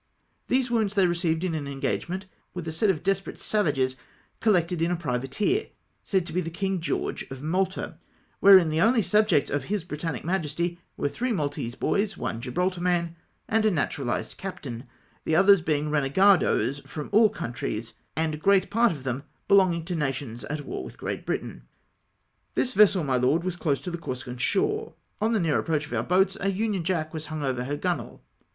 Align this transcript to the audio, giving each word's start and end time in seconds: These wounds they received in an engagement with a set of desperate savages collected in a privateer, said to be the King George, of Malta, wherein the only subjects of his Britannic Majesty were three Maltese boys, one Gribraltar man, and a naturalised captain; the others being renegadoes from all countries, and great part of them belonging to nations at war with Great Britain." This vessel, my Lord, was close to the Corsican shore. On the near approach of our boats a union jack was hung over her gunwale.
These 0.47 0.71
wounds 0.71 0.95
they 0.95 1.05
received 1.05 1.43
in 1.43 1.53
an 1.53 1.67
engagement 1.67 2.25
with 2.55 2.67
a 2.67 2.71
set 2.71 2.89
of 2.89 3.03
desperate 3.03 3.37
savages 3.37 3.95
collected 4.39 4.81
in 4.81 4.89
a 4.89 4.95
privateer, 4.95 5.67
said 6.01 6.25
to 6.25 6.33
be 6.33 6.41
the 6.41 6.49
King 6.49 6.79
George, 6.81 7.21
of 7.29 7.43
Malta, 7.43 7.99
wherein 8.39 8.69
the 8.71 8.81
only 8.81 9.03
subjects 9.03 9.51
of 9.51 9.65
his 9.65 9.83
Britannic 9.83 10.25
Majesty 10.25 10.79
were 10.97 11.07
three 11.07 11.31
Maltese 11.31 11.75
boys, 11.75 12.17
one 12.17 12.39
Gribraltar 12.39 12.81
man, 12.81 13.15
and 13.47 13.63
a 13.63 13.69
naturalised 13.69 14.37
captain; 14.37 14.85
the 15.23 15.35
others 15.35 15.61
being 15.61 15.91
renegadoes 15.91 16.79
from 16.79 17.07
all 17.11 17.29
countries, 17.29 17.93
and 18.15 18.41
great 18.41 18.71
part 18.71 18.91
of 18.91 19.03
them 19.03 19.21
belonging 19.47 19.85
to 19.85 19.93
nations 19.93 20.43
at 20.45 20.65
war 20.65 20.83
with 20.83 20.97
Great 20.97 21.27
Britain." 21.27 21.67
This 22.55 22.73
vessel, 22.73 23.03
my 23.03 23.17
Lord, 23.17 23.43
was 23.43 23.55
close 23.55 23.79
to 23.81 23.91
the 23.91 23.99
Corsican 23.99 24.37
shore. 24.37 24.95
On 25.21 25.31
the 25.33 25.39
near 25.39 25.59
approach 25.59 25.85
of 25.85 25.93
our 25.93 26.01
boats 26.01 26.37
a 26.41 26.49
union 26.49 26.83
jack 26.83 27.13
was 27.13 27.27
hung 27.27 27.43
over 27.43 27.65
her 27.65 27.77
gunwale. 27.77 28.21